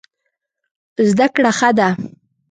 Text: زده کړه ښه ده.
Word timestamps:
زده 1.09 1.27
کړه 1.35 1.51
ښه 1.57 1.69
ده. 1.77 1.89